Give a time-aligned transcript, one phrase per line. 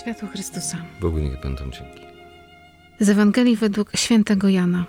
[0.00, 0.78] Światło Chrystusa.
[1.00, 2.00] Bogu niech będą dzięki.
[3.00, 4.84] Z Ewangelii według świętego Jana.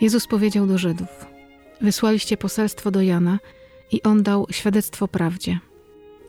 [0.00, 1.26] Jezus powiedział do Żydów:
[1.80, 3.38] Wysłaliście poselstwo do Jana
[3.90, 5.58] i on dał świadectwo prawdzie.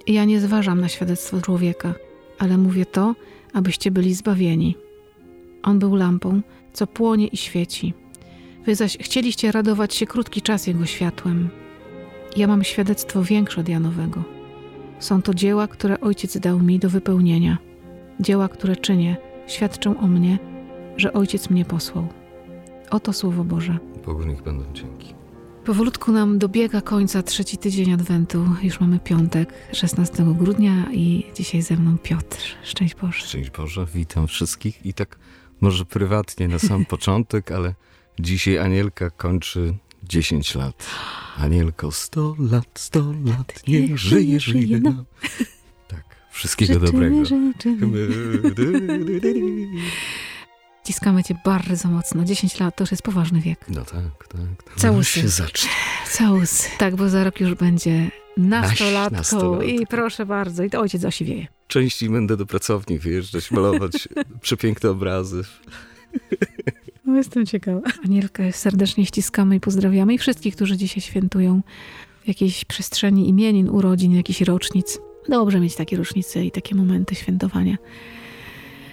[0.08, 1.94] Ja nie zważam na świadectwo człowieka,
[2.40, 3.16] ale mówię to,
[3.54, 4.76] abyście byli zbawieni.
[5.64, 6.42] On był lampą,
[6.74, 7.94] co płonie i świeci.
[8.66, 11.50] Wy zaś chcieliście radować się krótki czas jego światłem.
[12.38, 14.24] Ja mam świadectwo większe od Janowego.
[15.00, 17.58] Są to dzieła, które Ojciec dał mi do wypełnienia.
[18.20, 19.18] Dzieła, które czynię,
[19.48, 20.38] świadczą o mnie,
[20.98, 22.08] że Ojciec mnie posłał.
[22.90, 23.78] Oto Słowo Boże.
[24.06, 25.14] Bogu niech będą dzięki.
[25.66, 28.46] Powolutku nam dobiega końca trzeci tydzień Adwentu.
[28.64, 32.38] Już mamy piątek, 16 grudnia i dzisiaj ze mną Piotr.
[32.64, 33.20] Szczęść Boże.
[33.20, 34.86] Szczęść Boże, witam wszystkich.
[34.86, 35.20] I tak
[35.64, 37.74] może prywatnie na sam początek, ale
[38.20, 40.86] dzisiaj Anielka kończy 10 lat.
[41.38, 45.06] Anielko, 100 lat, 100 lat, niech żyje, żyje nam.
[45.88, 47.26] Tak, wszystkiego Życzymy, dobrego.
[47.26, 48.08] życzymy.
[50.84, 52.24] Ściskamy cię bardzo mocno.
[52.24, 53.66] 10 lat to już jest poważny wiek.
[53.70, 54.82] No tak, tak.
[54.82, 54.96] tak.
[54.96, 55.70] Już się zacznie.
[56.12, 56.68] Całus.
[56.78, 59.18] Tak, bo za rok już będzie nastolatką.
[59.18, 59.62] nastolatką.
[59.62, 61.48] I proszę bardzo, i to ojciec osiwieje.
[61.68, 64.10] Częściej będę do pracowni wyjeżdżać, malować
[64.42, 65.44] przepiękne obrazy.
[67.06, 67.82] No, jestem ciekawa.
[68.06, 71.62] Anielkę serdecznie ściskamy i pozdrawiamy i wszystkich, którzy dzisiaj świętują
[72.24, 75.00] w jakiejś przestrzeni imienin, urodzin, jakichś rocznic.
[75.30, 77.78] Dobrze mieć takie rocznice i takie momenty świętowania.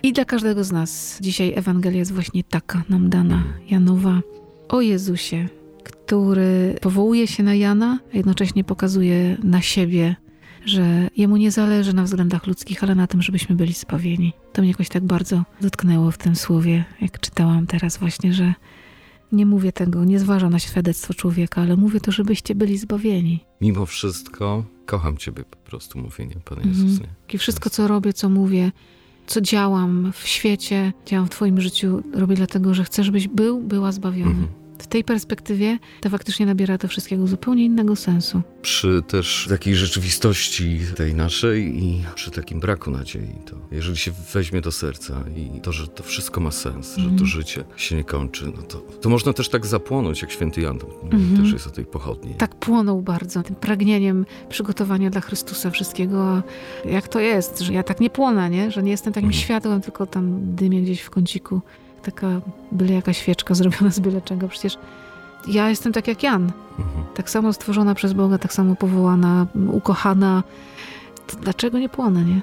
[0.02, 4.20] I dla każdego z nas dzisiaj Ewangelia jest właśnie taka nam dana, Janowa,
[4.68, 5.48] o Jezusie,
[5.84, 10.16] który powołuje się na Jana, a jednocześnie pokazuje na siebie,
[10.64, 14.32] że jemu nie zależy na względach ludzkich, ale na tym, żebyśmy byli zbawieni.
[14.52, 18.54] To mnie jakoś tak bardzo dotknęło w tym słowie, jak czytałam teraz właśnie, że
[19.32, 23.44] nie mówię tego, nie zważam na świadectwo człowieka, ale mówię to, żebyście byli zbawieni.
[23.60, 26.90] Mimo wszystko kocham Ciebie po prostu, mówienie Pan Jezus.
[26.90, 27.00] Mhm.
[27.00, 27.34] Nie?
[27.34, 28.72] I wszystko, co robię, co mówię,
[29.26, 33.92] co działam w świecie, działam w Twoim życiu, robię dlatego, że chcę, żebyś był, była
[33.92, 34.30] zbawiony.
[34.30, 34.59] Mhm.
[34.80, 38.42] W tej perspektywie to faktycznie nabiera to wszystkiego zupełnie innego sensu.
[38.62, 44.60] Przy też takiej rzeczywistości tej naszej i przy takim braku nadziei, to jeżeli się weźmie
[44.60, 47.26] do serca i to, że to wszystko ma sens, że to Mhm.
[47.26, 50.78] życie się nie kończy, no to, to można też tak zapłonąć, jak święty Jan
[51.12, 51.36] Mhm.
[51.42, 52.34] też jest o tej pochodni.
[52.34, 56.22] Tak płonął bardzo tym pragnieniem przygotowania dla Chrystusa wszystkiego.
[56.22, 56.42] A
[56.88, 58.70] Jak to jest, że ja tak nie płonę, nie?
[58.70, 59.44] że nie jestem takim Mhm.
[59.44, 61.60] światłem, tylko tam dymię gdzieś w kąciku.
[62.02, 62.40] Taka
[62.72, 64.48] byle jaka świeczka zrobiona z byle czego.
[64.48, 64.78] Przecież
[65.48, 66.42] ja jestem tak jak Jan.
[66.78, 67.04] Mhm.
[67.14, 70.42] Tak samo stworzona przez Boga, tak samo powołana, ukochana.
[71.40, 72.40] Dlaczego nie płonę, nie?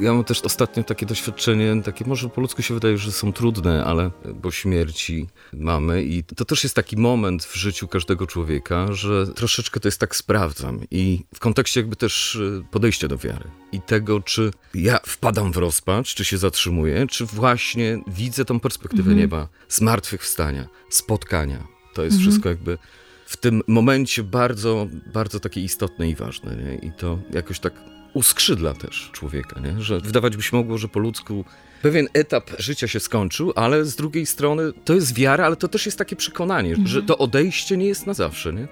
[0.00, 3.84] Ja mam też ostatnio takie doświadczenie, takie może po ludzku się wydaje, że są trudne,
[3.84, 9.26] ale bo śmierci mamy i to też jest taki moment w życiu każdego człowieka, że
[9.26, 13.80] troszeczkę to jest tak sprawdzam i w kontekście jakby też y, podejścia do wiary i
[13.80, 19.18] tego, czy ja wpadam w rozpacz, czy się zatrzymuję, czy właśnie widzę tą perspektywę Mhm.
[19.18, 21.66] nieba, zmartwychwstania, spotkania.
[21.94, 22.30] To jest Mhm.
[22.30, 22.78] wszystko jakby
[23.26, 26.56] w tym momencie bardzo, bardzo takie istotne i ważne.
[26.56, 26.74] Nie?
[26.88, 27.72] I to jakoś tak
[28.18, 29.82] uskrzydla też człowieka, nie?
[29.82, 31.44] że wydawać by się mogło, że po ludzku
[31.82, 35.86] pewien etap życia się skończył, ale z drugiej strony to jest wiara, ale to też
[35.86, 36.88] jest takie przekonanie, Mhm.
[36.88, 38.52] że to odejście nie jest na zawsze.
[38.52, 38.68] Nie?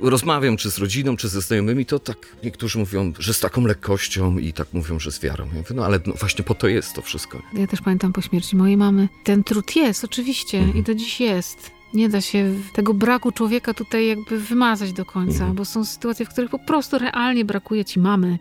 [0.00, 4.38] Rozmawiam czy z rodziną, czy ze znajomymi, to tak niektórzy mówią, że z taką lekkością
[4.38, 5.46] i tak mówią, że z wiarą.
[5.46, 7.42] Ja mówię, no ale no właśnie po to jest to wszystko.
[7.54, 9.08] Ja też pamiętam po śmierci mojej mamy.
[9.24, 10.76] Ten trud jest, oczywiście, Mhm.
[10.78, 11.75] i do dziś jest.
[11.94, 15.54] Nie da się tego braku człowieka tutaj jakby wymazać do końca, Mhm.
[15.54, 18.38] bo są sytuacje, w których po prostu realnie brakuje ci mamy.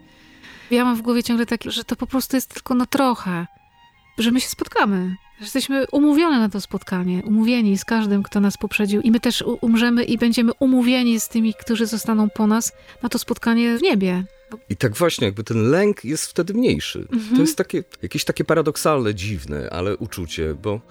[0.72, 3.48] Ja mam w głowie ciągle takie, że to po prostu jest tylko na trochę,
[4.18, 5.16] że my się spotkamy.
[5.40, 9.44] Że jesteśmy umówione na to spotkanie, umówieni z każdym, kto nas poprzedził, i my też
[9.62, 12.72] umrzemy i będziemy umówieni z tymi, którzy zostaną po nas
[13.04, 14.24] na to spotkanie w niebie.
[14.70, 17.00] I tak właśnie, jakby ten lęk jest wtedy mniejszy.
[17.12, 17.36] Mhm.
[17.36, 20.82] To jest takie, jakieś takie paradoksalne, dziwne, ale uczucie, bo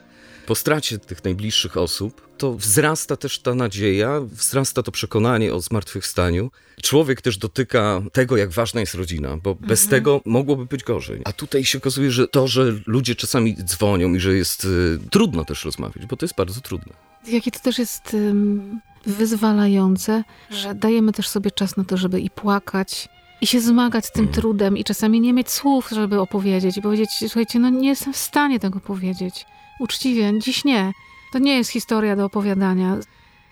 [0.47, 6.51] po stracie tych najbliższych osób, to wzrasta też ta nadzieja, wzrasta to przekonanie o zmartwychwstaniu.
[6.83, 11.21] Człowiek też dotyka tego, jak ważna jest rodzina, bo bez tego mogłoby być gorzej.
[11.25, 15.45] A tutaj się okazuje, że to, że ludzie czasami dzwonią i że jest y, trudno
[15.45, 16.93] też rozmawiać, bo to jest bardzo trudne.
[17.27, 22.31] Jakie to też jest ym, wyzwalające, że dajemy też sobie czas na to, żeby i
[22.31, 23.09] płakać,
[23.41, 24.41] i się zmagać z tym Mhm.
[24.41, 28.17] trudem, i czasami nie mieć słów, żeby opowiedzieć, i powiedzieć, słuchajcie, no nie jestem w
[28.17, 29.47] stanie tego powiedzieć.
[29.79, 30.93] Uczciwie, dziś nie.
[31.33, 32.97] To nie jest historia do opowiadania.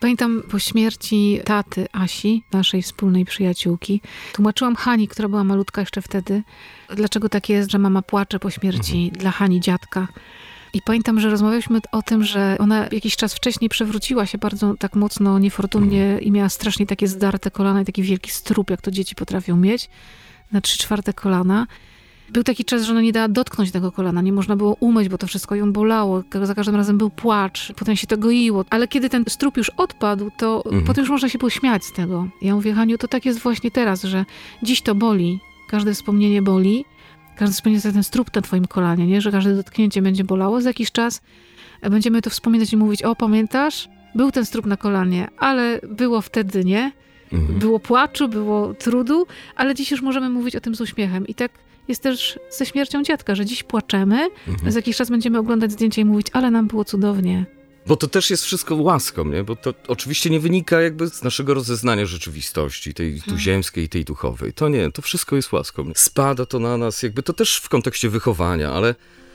[0.01, 4.01] Pamiętam po śmierci taty Asi, naszej wspólnej przyjaciółki,
[4.33, 6.43] tłumaczyłam Hani, która była malutka jeszcze wtedy,
[6.97, 10.09] dlaczego tak jest, że mama płacze po śmierci dla Hani dziadka.
[10.75, 14.95] I pamiętam, że rozmawialiśmy o tym, że ona jakiś czas wcześniej przewróciła się bardzo tak
[14.95, 16.21] mocno niefortunnie mhm.
[16.21, 19.91] i miała strasznie takie zdarte kolana i taki wielki strup, jak to dzieci potrafią mieć,
[20.53, 21.67] na trzy czwarte kolana.
[22.33, 25.19] Był taki czas, że ona nie dała dotknąć tego kolana, nie można było umyć, bo
[25.19, 26.23] to wszystko ją bolało.
[26.43, 28.65] Za każdym razem był płacz, potem się to goiło.
[28.71, 30.85] Ale kiedy ten strup już odpadł, to mhm.
[30.85, 32.29] potem już można się było śmiać z tego.
[32.43, 34.25] Ja mówię, Haniu, to tak jest właśnie teraz, że
[34.63, 36.85] dziś to boli, każde wspomnienie boli,
[37.37, 39.21] każdy wspomnienie ten strup na twoim kolanie, nie?
[39.21, 40.61] że każde dotknięcie będzie bolało.
[40.61, 41.23] Za jakiś czas
[41.91, 43.89] będziemy to wspominać i mówić, o pamiętasz?
[44.15, 46.93] Był ten strup na kolanie, ale było wtedy, nie?
[47.33, 47.59] Mhm.
[47.59, 49.27] Było płaczu, było trudu,
[49.57, 51.27] ale dziś już możemy mówić o tym z uśmiechem.
[51.27, 51.51] I tak
[51.89, 54.73] jest też ze śmiercią dziadka, że dziś płaczemy, mhm.
[54.73, 57.47] za jakiś czas będziemy oglądać zdjęcia i mówić, ale nam było cudownie.
[57.87, 59.45] Bo to też jest wszystko łaską, nie?
[59.45, 63.41] Bo to oczywiście nie wynika jakby z naszego rozeznania rzeczywistości, tej tu hmm.
[63.41, 64.53] ziemskiej, tej duchowej.
[64.53, 65.93] To nie, to wszystko jest łaską.
[65.95, 68.95] Spada to na nas, jakby to też w kontekście wychowania, ale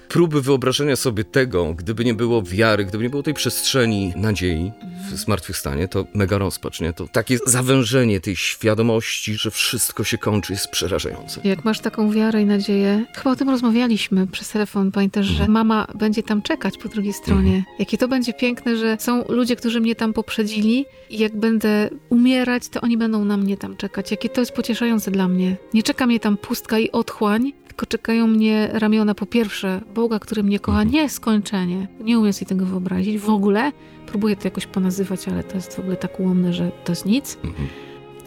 [0.10, 4.72] próby wyobrażenia sobie tego, gdyby nie było wiary, gdyby nie było tej przestrzeni nadziei
[5.12, 6.94] w zmartwychwstanie, to mega rozpacz, nie?
[6.94, 11.42] To takie zawężenie tej świadomości, że wszystko się kończy, jest przerażające.
[11.44, 15.52] Jak masz taką wiarę i nadzieję, chyba o tym rozmawialiśmy przez telefon, pamiętasz, że mhm.
[15.52, 17.56] mama będzie tam czekać po drugiej stronie.
[17.56, 17.76] Mhm.
[17.80, 22.70] Jakie to będzie piękne, że są ludzie, którzy mnie tam poprzedzili i jak będę umierać,
[22.70, 24.12] to oni będą na mnie tam czekać.
[24.12, 25.56] Jakie to jest pocieszające dla mnie.
[25.74, 30.44] Nie czeka mnie tam pustka i otchłań, tylko czekają mnie ramiona po pierwsze Boga, który
[30.44, 30.96] mnie kocha mhm.
[30.96, 31.88] nieskończenie.
[32.00, 33.72] Nie umiem sobie tego wyobrazić w ogóle.
[34.08, 37.38] Próbuję to jakoś ponazywać, ale to jest w ogóle tak ułomne, że to jest nic.
[37.44, 37.68] Mhm.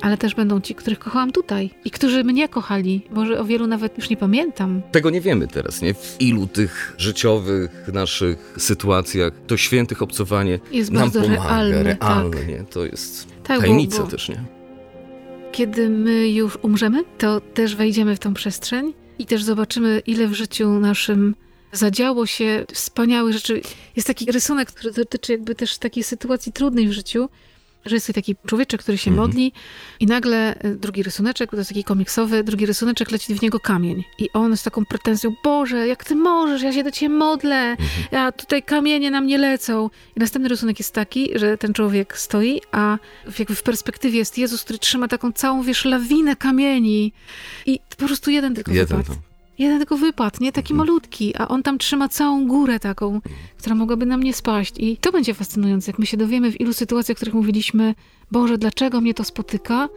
[0.00, 3.02] Ale też będą ci, których kochałam tutaj i którzy mnie kochali.
[3.10, 4.82] Może o wielu nawet już nie pamiętam.
[4.92, 5.94] Tego nie wiemy teraz, nie?
[5.94, 11.82] W ilu tych życiowych naszych sytuacjach to świętych obcowanie jest nam bardzo pomaga, realne.
[11.82, 12.48] realne tak.
[12.48, 12.64] nie?
[12.70, 14.44] To jest tak, tajemnica bo, bo też, nie?
[15.52, 20.34] Kiedy my już umrzemy, to też wejdziemy w tą przestrzeń i też zobaczymy, ile w
[20.34, 21.34] życiu naszym
[21.72, 23.60] zadziało się wspaniałych rzeczy.
[23.96, 27.28] Jest taki rysunek, który dotyczy jakby też takiej sytuacji trudnej w życiu,
[27.86, 29.28] że jest taki człowieczek, który się mhm.
[29.28, 29.52] modli
[30.00, 34.04] i nagle e, drugi rysuneczek, to jest taki komiksowy, drugi rysuneczek leci w niego kamień.
[34.18, 38.24] I on z taką pretensją, Boże, jak ty możesz, ja się do ciebie modlę, mhm.
[38.26, 39.90] a tutaj kamienie na mnie lecą.
[40.16, 42.98] I następny rysunek jest taki, że ten człowiek stoi, a
[43.38, 47.12] jakby w perspektywie jest Jezus, który trzyma taką całą, wiesz, lawinę kamieni
[47.66, 49.29] i po prostu jeden tylko jeden wypadł.
[49.60, 50.52] Jeden tylko wypadł, nie?
[50.52, 50.88] Taki mhm.
[50.88, 53.34] malutki, a on tam trzyma całą górę taką, mhm.
[53.58, 54.74] która mogłaby na mnie spaść.
[54.78, 57.94] I to będzie fascynujące, jak my się dowiemy w ilu sytuacjach, w których mówiliśmy,
[58.30, 59.88] Boże, dlaczego mnie to spotyka,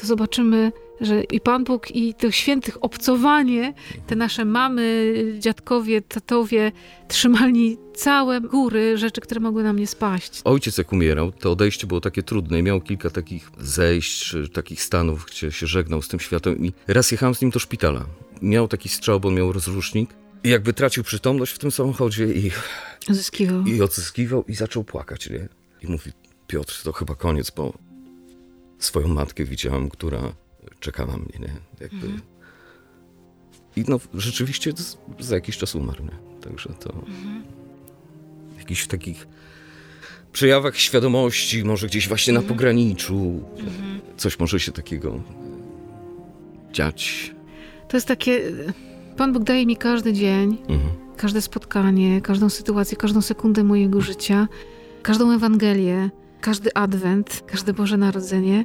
[0.00, 3.74] to zobaczymy, że i Pan Bóg, i tych świętych obcowanie,
[4.06, 6.72] te nasze mamy, dziadkowie, tatowie
[7.08, 10.40] trzymali całe góry rzeczy, które mogły na mnie spaść.
[10.44, 12.62] Ojciec jak umierał, to odejście było takie trudne.
[12.62, 17.34] Miał kilka takich zejść, takich stanów, gdzie się żegnał z tym światem i raz jechałem
[17.34, 18.04] z nim do szpitala
[18.42, 20.10] miał taki strzał, bo miał rozrusznik.
[20.44, 22.50] I jakby tracił przytomność w tym samochodzie i...
[23.10, 23.64] Odzyskiwał.
[23.64, 25.48] I odzyskiwał i zaczął płakać, nie?
[25.82, 26.12] I mówi,
[26.46, 27.78] Piotr, to chyba koniec, bo
[28.78, 30.32] swoją matkę widziałem, która
[30.80, 31.54] czeka na mnie, nie?
[31.80, 32.06] Jakby...
[32.06, 32.20] Mhm.
[33.76, 34.72] I no rzeczywiście
[35.20, 36.40] za jakiś czas umarł, nie?
[36.40, 36.92] Także to...
[36.92, 37.44] Mhm.
[38.58, 39.26] Jakiś w takich
[40.32, 42.46] przejawach świadomości, może gdzieś właśnie mhm.
[42.46, 44.00] na pograniczu, mhm.
[44.16, 45.22] coś może się takiego
[46.72, 47.34] dziać.
[47.88, 48.40] To jest takie.
[49.16, 50.90] Pan Bóg daje mi każdy dzień, mhm.
[51.16, 54.48] każde spotkanie, każdą sytuację, każdą sekundę mojego życia,
[55.02, 58.64] każdą Ewangelię, każdy adwent, każde Boże Narodzenie.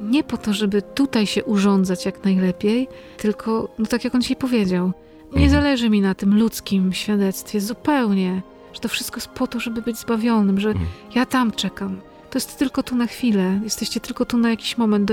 [0.00, 4.36] Nie po to, żeby tutaj się urządzać jak najlepiej, tylko, no tak jak on dzisiaj
[4.36, 4.92] powiedział,
[5.32, 5.50] nie mhm.
[5.50, 9.98] zależy mi na tym ludzkim świadectwie zupełnie, że to wszystko jest po to, żeby być
[9.98, 10.86] zbawionym, że mhm.
[11.14, 12.00] ja tam czekam.
[12.30, 15.12] To jest tylko tu na chwilę, jesteście tylko tu na jakiś moment.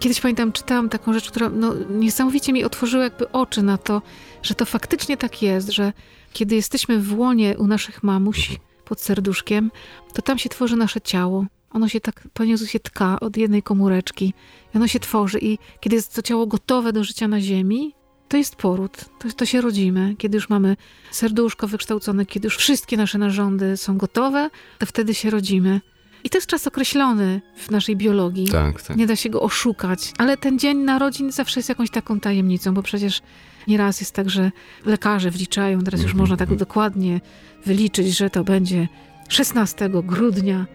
[0.00, 4.02] Kiedyś pamiętam, czytałam taką rzecz, która no, niesamowicie mi otworzyła jakby oczy na to,
[4.42, 5.92] że to faktycznie tak jest, że
[6.32, 8.50] kiedy jesteśmy w łonie u naszych mamuś
[8.84, 9.70] pod serduszkiem,
[10.14, 11.44] to tam się tworzy nasze ciało.
[11.70, 14.34] Ono się tak, Panie Jezu, się tka od jednej komóreczki
[14.74, 17.94] i ono się tworzy i kiedy jest to ciało gotowe do życia na ziemi,
[18.28, 20.14] to jest poród, to, to się rodzimy.
[20.18, 20.76] Kiedy już mamy
[21.10, 25.80] serduszko wykształcone, kiedy już wszystkie nasze narządy są gotowe, to wtedy się rodzimy.
[26.24, 28.48] I to jest czas określony w naszej biologii.
[28.48, 28.96] Tak, tak.
[28.96, 30.12] Nie da się go oszukać.
[30.18, 33.22] Ale ten dzień narodzin zawsze jest jakąś taką tajemnicą, bo przecież
[33.66, 34.50] nieraz jest tak, że
[34.86, 36.20] lekarze wliczają, teraz już mm -hmm.
[36.20, 37.20] można tak dokładnie
[37.66, 38.88] wyliczyć, że to będzie
[39.28, 40.66] 16 grudnia.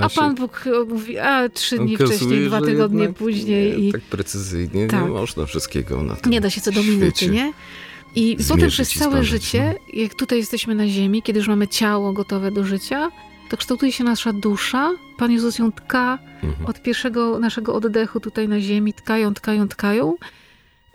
[0.00, 3.70] A Pan Bóg mówi, a trzy dni wcześniej, dwa tygodnie później.
[3.70, 3.92] Nie, i...
[3.92, 5.02] Tak precyzyjnie tak.
[5.02, 7.52] nie można wszystkiego na tym Nie da się co do minuty, nie?
[8.14, 10.00] I potem przez całe życie, no.
[10.02, 13.10] jak tutaj jesteśmy na ziemi, kiedy już mamy ciało gotowe do życia,
[13.54, 14.90] to kształtuje się nasza dusza.
[15.18, 16.66] Pan Jezus ją tka mhm.
[16.66, 20.14] od pierwszego naszego oddechu tutaj na ziemi, tkają, tkają, tkają.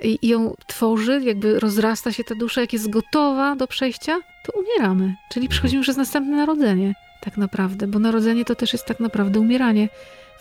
[0.01, 5.15] i ją tworzy, jakby rozrasta się ta dusza, jak jest gotowa do przejścia, to umieramy.
[5.31, 9.89] Czyli przechodzimy przez następne narodzenie, tak naprawdę, bo narodzenie to też jest tak naprawdę umieranie.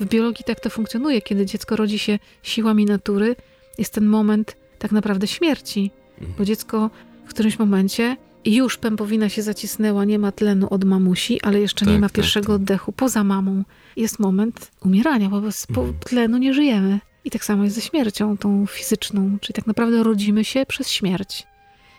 [0.00, 3.36] W biologii tak to funkcjonuje, kiedy dziecko rodzi się siłami natury,
[3.78, 5.90] jest ten moment tak naprawdę śmierci,
[6.38, 6.90] bo dziecko
[7.26, 8.16] w którymś momencie
[8.54, 12.14] już pępowina się zacisnęła, nie ma tlenu od mamusi, ale jeszcze tak, nie ma tak,
[12.14, 12.60] pierwszego tak, tak.
[12.60, 13.64] oddechu poza mamą.
[13.96, 15.94] Jest moment umierania, bo bez mhm.
[15.98, 17.00] tlenu nie żyjemy.
[17.24, 21.46] I tak samo jest ze śmiercią, tą fizyczną, czyli tak naprawdę rodzimy się przez śmierć.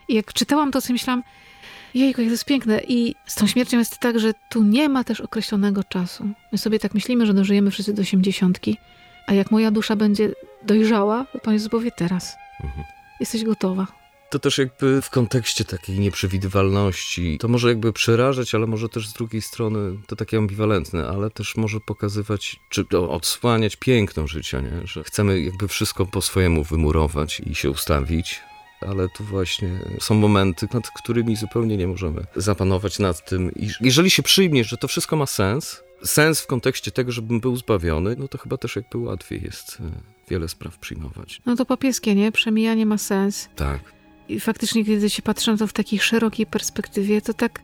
[0.07, 1.23] I jak czytałam to, co myślałam,
[1.93, 2.81] jejku, jak to jest piękne.
[2.87, 6.29] I z tą śmiercią jest tak, że tu nie ma też określonego czasu.
[6.51, 8.77] My sobie tak myślimy, że dożyjemy wszyscy do osiemdziesiątki,
[9.27, 10.31] a jak moja dusza będzie
[10.63, 12.35] dojrzała, to Pan Jezus powie teraz.
[12.63, 12.83] Mhm.
[13.19, 13.98] Jesteś gotowa.
[14.29, 19.13] To też jakby w kontekście takiej nieprzewidywalności, to może jakby przerażać, ale może też z
[19.13, 24.87] drugiej strony to takie ambiwalentne, ale też może pokazywać, czy odsłaniać piękno życia, nie?
[24.87, 28.41] że chcemy jakby wszystko po swojemu wymurować i się ustawić,
[28.81, 33.51] ale tu właśnie są momenty, nad którymi zupełnie nie możemy zapanować nad tym.
[33.55, 37.55] I jeżeli się przyjmie, że to wszystko ma sens, sens w kontekście tego, żebym był
[37.55, 39.83] zbawiony, no to chyba też jakby łatwiej jest e,
[40.29, 41.41] wiele spraw przyjmować.
[41.45, 42.31] No to papieskie, nie?
[42.31, 43.49] Przemijanie ma sens.
[43.55, 43.98] Tak.
[44.29, 47.61] I faktycznie, kiedy się patrzę to w takiej szerokiej perspektywie, to tak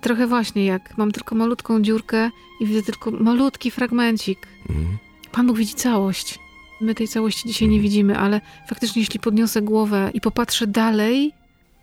[0.00, 2.30] trochę właśnie jak mam tylko malutką dziurkę
[2.60, 4.46] i widzę tylko malutki fragmencik.
[4.68, 4.98] Mhm.
[5.32, 6.38] Pan Bóg widzi całość.
[6.80, 7.82] My tej całości dzisiaj nie mhm.
[7.82, 11.32] widzimy, ale faktycznie, jeśli podniosę głowę i popatrzę dalej,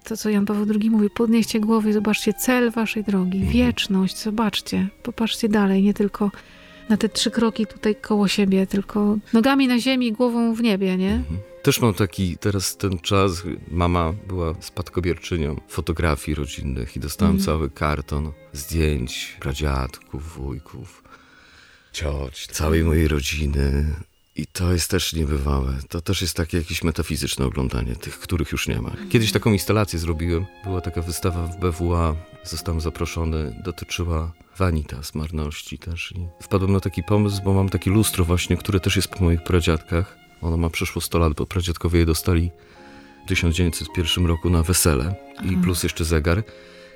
[0.03, 3.53] to co Jan Paweł II mówi, podnieście głowę i zobaczcie cel waszej drogi, mhm.
[3.53, 6.31] wieczność, zobaczcie, popatrzcie dalej, nie tylko
[6.89, 11.13] na te trzy kroki tutaj koło siebie, tylko nogami na ziemi, głową w niebie, nie?
[11.13, 11.39] Mhm.
[11.63, 17.45] Też mam taki teraz ten czas, mama była spadkobierczynią fotografii rodzinnych i dostałem mm.
[17.45, 21.03] cały karton zdjęć pradziadków, wujków,
[21.91, 23.85] cioć, całej mojej rodziny.
[24.35, 25.73] I to jest też niebywałe.
[25.89, 28.91] To też jest takie jakieś metafizyczne oglądanie tych, których już nie ma.
[29.09, 30.45] Kiedyś taką instalację zrobiłem.
[30.63, 32.15] Była taka wystawa w BWA.
[32.43, 33.61] Zostałem zaproszony.
[33.63, 36.13] Dotyczyła Vanitas, marności też.
[36.15, 39.43] I wpadłem na taki pomysł, bo mam takie lustro właśnie, które też jest po moich
[39.43, 40.17] pradziadkach.
[40.41, 42.51] Ono ma przeszło 100 lat, bo pradziadkowie je dostali
[43.25, 45.15] w 1901 roku na wesele
[45.51, 46.43] i plus jeszcze zegar.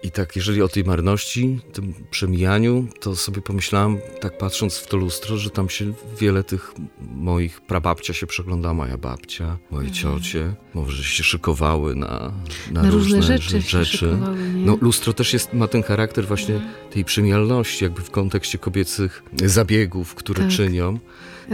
[0.04, 4.98] I tak, jeżeli o tej marności, tym przemijaniu, to sobie pomyślałam, tak patrząc w to
[4.98, 6.74] lustro, że tam się wiele tych
[7.16, 9.94] moich prababcia się przegląda, moja babcia, moje mhm.
[9.94, 12.34] ciocie, może się szykowały na,
[12.72, 13.62] na, na różne, różne, rzeczy.
[13.62, 14.18] rzeczy.
[14.56, 16.74] No, lustro też jest, ma ten charakter właśnie mhm.
[16.92, 20.52] tej przemijalności, jakby w kontekście kobiecych zabiegów, które tak.
[20.52, 21.00] czynią.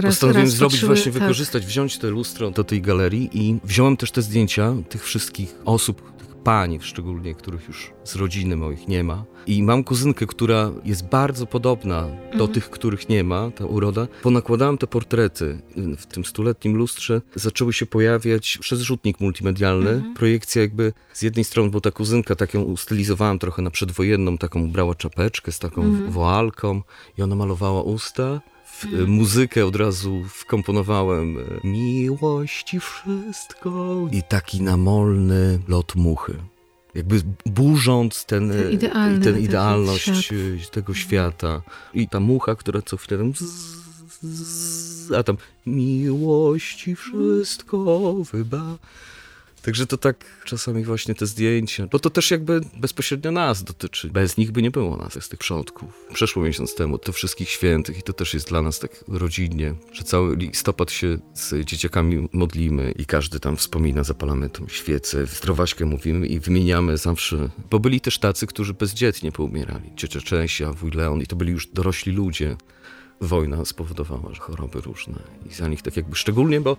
[0.01, 1.21] Postanowiłem zrobić właśnie, tak.
[1.21, 6.16] wykorzystać, wziąć te lustro do tej galerii i wziąłem też te zdjęcia tych wszystkich osób,
[6.47, 9.25] pań szczególnie, których już z rodziny moich nie ma.
[9.47, 12.51] I mam kuzynkę, która jest bardzo podobna do mhm.
[12.51, 14.07] tych, których nie ma, ta uroda.
[14.23, 15.61] Ponakładałem te portrety
[15.97, 17.21] w tym stuletnim lustrze.
[17.35, 19.89] Zaczęły się pojawiać przez rzutnik multimedialny.
[19.89, 20.13] Mhm.
[20.13, 24.95] Projekcja jakby z jednej strony, bo ta kuzynka taką ustylizowałem trochę na przedwojenną, taką ubrała
[24.95, 26.11] czapeczkę z taką mhm.
[26.11, 26.81] woalką
[27.17, 28.41] i ona malowała usta
[28.77, 29.09] w mhm.
[29.09, 36.35] muzykę od razu wkomponowałem e, miłości wszystko i taki namolny lot muchy.
[36.95, 40.71] Jakby burząc ten, ten, idealny, ten idealność ten świat.
[40.71, 41.61] Tego świata.
[41.93, 43.31] I ta mucha, która co chwilę
[45.17, 48.77] a tam miłości wszystko wyba.
[49.67, 54.09] Także to tak czasami właśnie te zdjęcia, bo to też jakby bezpośrednio nas dotyczy.
[54.09, 56.05] Bez nich by nie było nas, z tych przodków.
[56.13, 60.03] Przeszło miesiąc temu, to wszystkich świętych i to też jest dla nas tak rodzinnie, że
[60.03, 66.27] cały listopad się z dzieciakami modlimy i każdy tam wspomina, zapalamy tą świecę, zdrowaśkę mówimy
[66.27, 69.91] i wymieniamy zawsze, bo byli też tacy, którzy bezdzietnie poumierali.
[69.95, 72.57] Ciocia Czesia, wuj Leon i to byli już dorośli ludzie
[73.21, 75.19] wojna spowodowała choroby różne
[75.49, 76.77] i za nich tak jakby szczególnie, bo...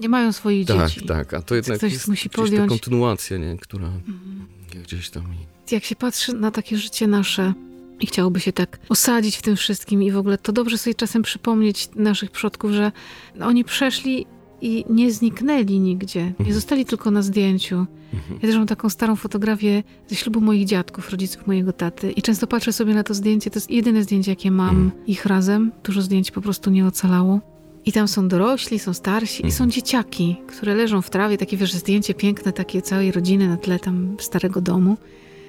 [0.00, 1.06] Nie mają swoich tak, dzieci.
[1.06, 2.62] Tak, tak, a to jednak Ktoś jest musi podjąć.
[2.62, 4.46] ta kontynuacja, nie, która mhm.
[4.84, 5.24] gdzieś tam...
[5.70, 7.52] Jak się patrzy na takie życie nasze
[8.00, 11.22] i chciałoby się tak osadzić w tym wszystkim i w ogóle to dobrze sobie czasem
[11.22, 12.92] przypomnieć naszych przodków, że
[13.40, 14.26] oni przeszli
[14.60, 16.22] i nie zniknęli nigdzie.
[16.22, 16.54] Nie mhm.
[16.54, 17.86] zostali tylko na zdjęciu.
[18.16, 18.40] Mhm.
[18.42, 22.12] Ja też mam taką starą fotografię ze ślubu moich dziadków, rodziców mojego taty.
[22.12, 23.50] I często patrzę sobie na to zdjęcie.
[23.50, 24.90] To jest jedyne zdjęcie, jakie mam mhm.
[25.06, 25.72] ich razem.
[25.84, 27.40] Dużo zdjęć po prostu nie ocalało.
[27.86, 31.38] I tam są dorośli, są starsi i są dzieciaki, które leżą w trawie.
[31.38, 34.96] Takie, wiesz, zdjęcie piękne, takie całej rodziny na tle tam starego domu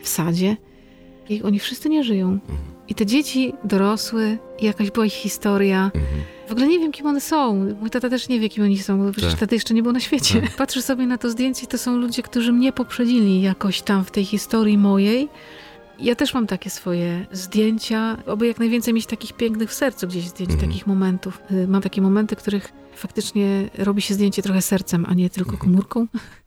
[0.04, 0.58] w sadzie.
[1.30, 2.40] I oni wszyscy nie żyją.
[2.88, 5.92] I te dzieci dorosły, i jakaś była ich historia.
[5.96, 6.22] Mhm.
[6.48, 7.56] W ogóle nie wiem, kim one są.
[7.82, 9.40] Mój tata też nie wie, kim oni są, bo przecież tak.
[9.40, 10.42] tata jeszcze nie był na świecie.
[10.42, 10.56] Tak.
[10.66, 14.26] Patrzę sobie na to zdjęcie, to są ludzie, którzy mnie poprzedzili jakoś tam w tej
[14.26, 15.30] historii mojej.
[16.00, 20.28] Ja też mam takie swoje zdjęcia, oby jak najwięcej mieć takich pięknych w sercu gdzieś
[20.28, 20.70] zdjęć, Mhm.
[20.70, 21.42] takich momentów.
[21.52, 26.08] Y, Mam takie momenty, których faktycznie robi się zdjęcie trochę sercem, a nie tylko komórką.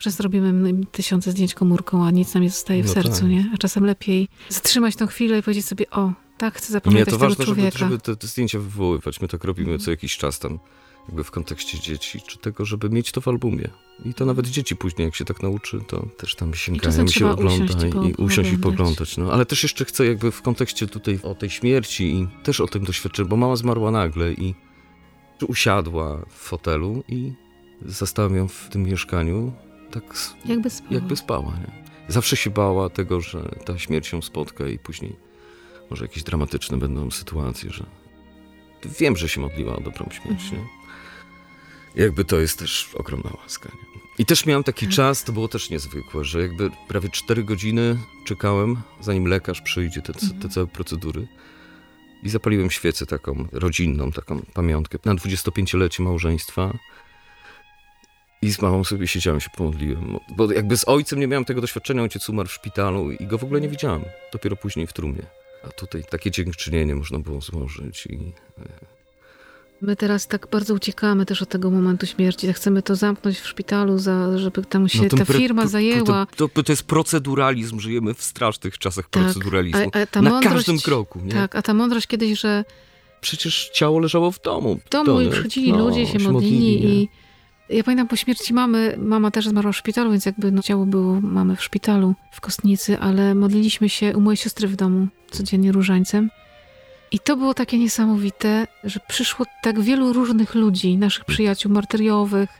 [0.00, 3.30] Często robimy mm, tysiące zdjęć komórką, a nic nam nie zostaje w No sercu, tak.
[3.30, 3.50] nie?
[3.54, 7.18] A czasem lepiej zatrzymać tą chwilę i powiedzieć sobie, o, tak, chcę zapamiętać Nie, to
[7.18, 7.78] tego ważne, żeby, człowieka.
[7.78, 9.20] żeby te, te zdjęcia wywoływać.
[9.20, 9.80] My tak robimy Mhm.
[9.84, 10.58] co jakiś czas tam,
[11.08, 13.68] jakby w kontekście dzieci, czy tego, żeby mieć to w albumie.
[14.04, 17.64] I to nawet dzieci później, jak się tak nauczy, to też tam sięgają się ogląda
[17.64, 19.16] usiąść i po- i usiąść i poglądać.
[19.16, 19.32] No.
[19.32, 22.84] Ale też jeszcze chcę jakby w kontekście tutaj o tej śmierci i też o tym
[22.84, 24.54] doświadczeniu, bo mama zmarła nagle i
[25.48, 27.32] usiadła w fotelu i
[27.86, 29.52] zastałem ją w tym mieszkaniu
[29.90, 30.04] tak
[30.44, 30.90] Jakby spała.
[30.94, 31.84] jakby spała, nie?
[32.08, 35.16] Zawsze się bała tego, że ta śmierć ją spotka i później
[35.90, 37.86] może jakieś dramatyczne będą sytuacje, że
[39.00, 40.62] wiem, że się modliła o dobrą śmierć, Mhm.
[40.62, 40.68] nie?
[42.02, 44.00] Jakby to jest też ogromna łaska, nie?
[44.18, 44.94] I też miałem taki Tak.
[44.94, 50.12] czas, to było też niezwykłe, że jakby prawie 4 godziny czekałem, zanim lekarz przyjdzie, te,
[50.12, 50.50] te Mhm.
[50.50, 51.26] całe procedury.
[52.22, 56.78] I zapaliłem świecę taką rodzinną, taką pamiątkę na 25-lecie małżeństwa.
[58.42, 60.16] I z mamą sobie siedziałem, się pomodliłem.
[60.36, 63.44] Bo jakby z ojcem nie miałem tego doświadczenia, ojciec umarł w szpitalu i go w
[63.44, 64.02] ogóle nie widziałem.
[64.32, 65.22] Dopiero później w trumnie.
[65.64, 68.18] A tutaj takie dziękczynienie można było złożyć i
[69.82, 72.46] My teraz tak bardzo uciekamy też od tego momentu śmierci.
[72.46, 76.26] Tak chcemy to zamknąć w szpitalu, za, żeby tam się to ta pre- firma zajęła.
[76.36, 79.90] To, to, to jest proceduralizm, żyjemy w strasznych czasach Tak, proceduralizmu.
[79.92, 81.32] a- a ta Na mądrość- każdym kroku, nie?
[81.32, 82.64] Tak, a ta mądrość kiedyś, że
[83.20, 84.80] Przecież ciało leżało w domu.
[84.86, 86.94] w domu To, i przychodzili No, ludzie, się modlili nie?
[86.94, 87.08] i
[87.70, 91.20] ja pamiętam po śmierci mamy, mama też zmarła w szpitalu, więc jakby no, ciało było
[91.20, 96.30] mamy w szpitalu w Kostnicy, ale modliliśmy się u mojej siostry w domu codziennie różańcem.
[97.12, 102.50] I to było takie niesamowite, że przyszło tak wielu różnych ludzi, naszych przyjaciół martyriowych,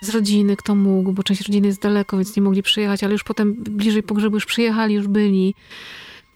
[0.00, 3.24] z rodziny, kto mógł, bo część rodziny jest daleko, więc nie mogli przyjechać, ale już
[3.24, 5.54] potem bliżej pogrzebu już przyjechali, już byli.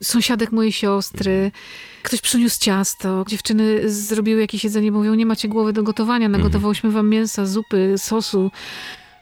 [0.03, 1.51] Sąsiadek mojej siostry,
[2.03, 7.09] ktoś przyniósł ciasto, dziewczyny zrobiły jakieś jedzenie, mówią, nie macie głowy do gotowania, nagotowałyśmy wam
[7.09, 8.51] mięsa, zupy, sosu.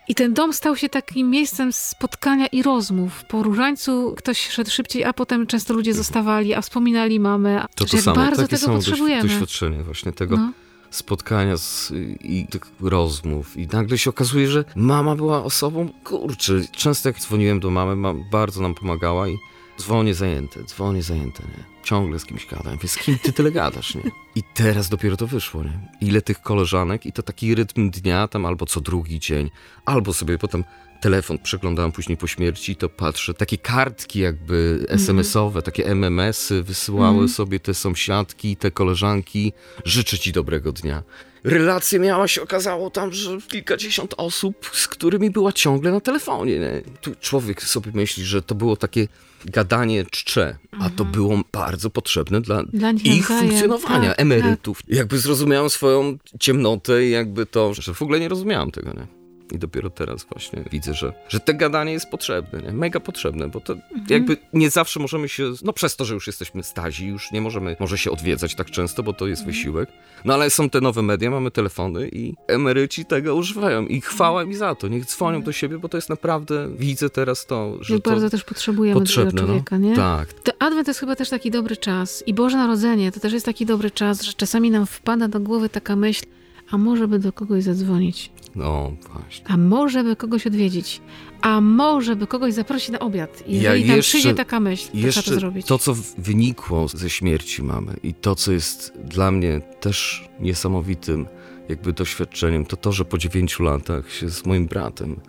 [0.09, 3.25] I ten dom stał się takim miejscem spotkania i rozmów.
[3.25, 7.65] Po różańcu ktoś szedł szybciej, a potem często ludzie zostawali, a wspominali mamę.
[7.75, 9.23] To to jak samo, bardzo takie tego samo potrzebujemy.
[9.29, 10.53] doświadczenie właśnie tego No.
[10.91, 13.57] spotkania z, i tych rozmów.
[13.57, 18.25] I nagle się okazuje, że mama była osobą, kurczę, często jak dzwoniłem do mamy, mam,
[18.33, 19.37] bardzo nam pomagała i
[19.81, 21.65] dzwonię zajęte, dzwonię zajęte, nie?
[21.85, 22.75] Ciągle z kimś gadam.
[22.75, 24.03] Mówię, z kim ty tyle gadasz, nie?
[24.35, 25.79] I teraz dopiero to wyszło, nie?
[26.01, 29.51] Ile tych koleżanek i to taki rytm dnia tam albo co drugi dzień,
[29.85, 30.65] albo sobie potem
[31.01, 37.29] telefon przeglądałem później po śmierci, to patrzę, takie kartki jakby SMS-owe, takie MMS-y wysyłały Mhm.
[37.29, 39.53] sobie te sąsiadki, te koleżanki,
[39.85, 41.03] życzę ci dobrego dnia.
[41.45, 46.59] Relacje miała się okazało tam, że kilkadziesiąt osób, z którymi była ciągle na telefonie.
[46.59, 46.83] Nie?
[47.01, 49.09] Tu człowiek sobie myśli, że to było takie
[49.45, 54.81] gadanie czcze, a to było bardzo potrzebne dla, Dla ich funkcjonowania, tak, emerytów.
[54.89, 59.07] Jakby zrozumiałem swoją ciemnotę i jakby to, że w ogóle nie rozumiałem tego, nie?
[59.53, 62.73] I dopiero teraz właśnie widzę, że, że te gadanie jest potrzebne, nie?
[62.73, 64.07] mega potrzebne, bo to Mhm.
[64.11, 67.77] jakby nie zawsze możemy się, no przez to, że już jesteśmy stazi, już nie możemy
[67.81, 69.55] może się odwiedzać tak często, bo to jest Mhm.
[69.57, 69.89] wysiłek.
[70.25, 74.55] No ale są te nowe media, mamy telefony i emeryci tego używają i chwała mi
[74.55, 74.89] za to.
[74.89, 78.31] Niech dzwonią do siebie, bo to jest naprawdę, widzę teraz to, że Jak to bardzo
[78.31, 79.31] też potrzebujemy potrzebne.
[79.31, 79.89] drugiego człowieka, no.
[79.89, 79.97] nie?
[79.97, 82.23] Tak, To Adwent to jest chyba też taki dobry czas.
[82.27, 85.69] I Boże Narodzenie to też jest taki dobry czas, że czasami nam wpada do głowy
[85.69, 86.25] taka myśl,
[86.71, 89.47] a może by do kogoś zadzwonić, no właśnie.
[89.49, 91.01] a może by kogoś odwiedzić,
[91.41, 93.43] a może by kogoś zaprosić na obiad.
[93.49, 95.67] I Ja jeżeli nam jeszcze- przyjdzie taka myśl, to trzeba to zrobić.
[95.67, 101.27] to, co wynikło ze śmierci mamy i to, co jest dla mnie też niesamowitym
[101.69, 105.21] jakby doświadczeniem, to to, że po dziewięciu latach się z moim bratem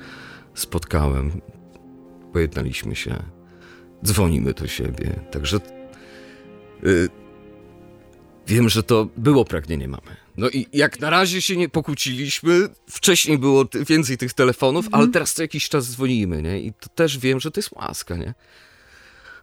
[0.54, 1.32] spotkałem,
[2.34, 3.16] pojednaliśmy się,
[4.06, 5.58] dzwonimy do siebie, także
[6.84, 7.10] y,
[8.48, 10.16] wiem, że to było pragnienie mamy.
[10.40, 15.02] No i jak na razie się nie pokłóciliśmy, wcześniej było więcej tych telefonów, Mhm.
[15.04, 16.60] ale teraz co jakiś czas dzwonimy, nie?
[16.62, 18.34] I to też wiem, że to jest łaska, nie?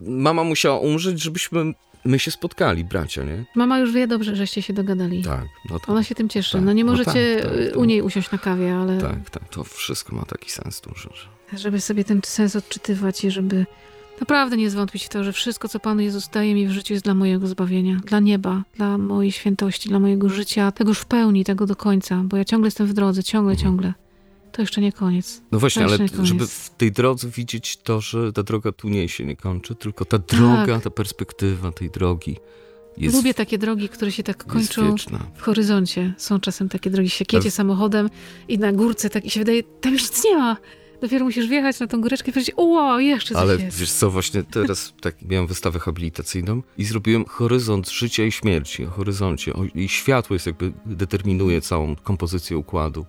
[0.00, 1.72] Mama musiała umrzeć, żebyśmy
[2.04, 3.44] my się spotkali, bracia, nie?
[3.54, 5.22] Mama już wie dobrze, żeście się dogadali.
[5.22, 5.88] Tak, no tak.
[5.88, 6.52] Ona się tym cieszy.
[6.52, 7.76] Tak, No nie no możecie tak, tak, y, tak.
[7.76, 11.09] u niej usiąść na kawie, ale Tak, tak, to wszystko ma taki sens duży,
[11.52, 11.59] że...
[11.59, 13.66] żeby sobie ten sens odczytywać i żeby
[14.20, 17.05] naprawdę nie zwątpić w to, że wszystko, co Panu Jezus daje mi w życiu jest
[17.05, 21.44] dla mojego zbawienia, dla nieba, dla mojej świętości, dla mojego życia, tego już w pełni,
[21.44, 23.68] tego do końca, bo ja ciągle jestem w drodze, ciągle, Mhm.
[23.70, 23.94] ciągle.
[24.52, 25.42] To jeszcze nie koniec.
[25.52, 29.24] No właśnie, ale żeby w tej drodze widzieć to, że ta droga tu nie się
[29.24, 30.83] nie kończy, tylko ta droga, Tak.
[30.85, 32.37] ta perspektywa tej drogi
[32.96, 34.94] jest, Lubię takie drogi, które się tak kończą
[35.35, 36.14] w horyzoncie.
[36.18, 38.11] Są czasem takie drogi, się jedzie Ale- samochodem
[38.48, 40.57] i na górce tak i się wydaje, tam już nic nie ma.
[41.07, 43.79] Dopiero musisz wjechać na tą góreczkę i powiedzieć, o, jeszcze coś Ale jest.
[43.79, 48.90] wiesz co, właśnie teraz tak miałem wystawę habilitacyjną i zrobiłem horyzont życia i śmierci, o
[48.90, 49.55] horyzoncie.
[49.55, 53.07] O, I światło jest jakby determinuje całą kompozycję układu.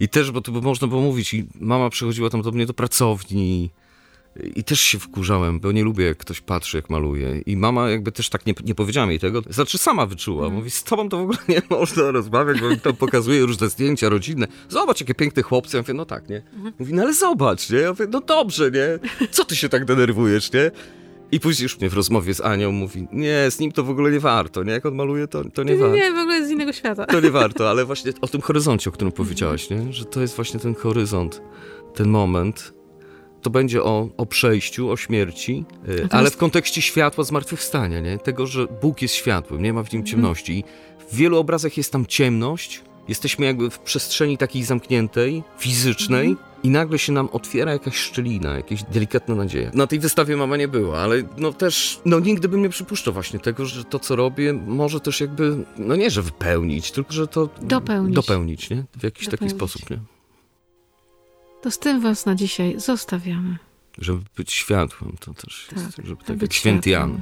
[0.00, 2.74] I też, bo to by można było mówić, i mama przychodziła tam do mnie do
[2.74, 3.70] pracowni
[4.56, 7.40] i też się wkurzałem, bo nie lubię, jak ktoś patrzy, jak maluje.
[7.46, 10.42] I mama jakby też tak nie, nie powiedziała mi tego, znaczy sama wyczuła.
[10.42, 10.54] Mhm.
[10.54, 14.08] Mówi, z tobą to w ogóle nie można rozmawiać, bo mi tam pokazuje różne zdjęcia
[14.08, 14.46] rodzinne.
[14.68, 15.76] Zobacz, jakie piękne chłopcy.
[15.76, 16.42] Ja mówię, no tak, nie?
[16.54, 16.74] Mhm.
[16.78, 17.78] Mówi, no ale zobacz, nie?
[17.78, 19.08] Ja mówię, no dobrze, nie?
[19.30, 20.70] Co ty się tak denerwujesz, nie?
[21.32, 24.10] I później już mnie w rozmowie z Anią mówi, nie, z nim to w ogóle
[24.10, 24.72] nie warto, nie?
[24.72, 25.96] Jak on maluje, to, to nie Nie, warto.
[25.96, 27.06] nie, w ogóle z innego świata.
[27.06, 29.92] To nie warto, ale właśnie o tym horyzoncie, o którym powiedziałaś, nie?
[29.92, 31.42] że to jest właśnie ten horyzont,
[31.94, 32.79] ten moment.
[33.42, 38.18] To będzie o, o przejściu, o śmierci, Natomiast- ale w kontekście światła zmartwychwstania, nie?
[38.18, 40.58] tego, że Bóg jest światłem, nie ma w nim ciemności.
[40.58, 40.64] I
[41.10, 46.36] w wielu obrazach jest tam ciemność, jesteśmy jakby w przestrzeni takiej zamkniętej, fizycznej.
[46.62, 49.70] I nagle się nam otwiera jakaś szczelina, jakaś delikatna nadzieja.
[49.74, 53.38] Na tej wystawie mama nie była, ale no też, no nigdy bym nie przypuszczał właśnie
[53.40, 57.48] tego, że to, co robię, może też jakby, no nie, że wypełnić, tylko że to...
[57.62, 58.14] Dopełnić.
[58.14, 58.84] Dopełnić, nie?
[58.98, 59.56] W jakiś taki Dopełnić.
[59.56, 59.98] sposób, nie?
[61.62, 63.56] To z tym was na dzisiaj zostawiamy.
[63.98, 66.90] Żeby być światłem, to też jest, Tak, żeby tak Być jak święty.
[66.90, 67.20] Jan.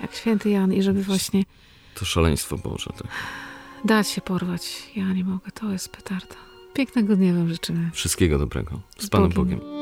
[0.00, 1.42] Jak święty Jan i żeby właśnie
[1.94, 3.08] To szaleństwo Boże, tak.
[3.84, 4.90] dać się porwać.
[4.96, 6.34] Ja nie mogę, to jest petarda.
[6.74, 7.90] Pięknego dnia wam życzymy.
[7.92, 8.80] Wszystkiego dobrego.
[8.98, 9.58] Z Z Panem Bogiem.
[9.58, 9.81] Bogiem.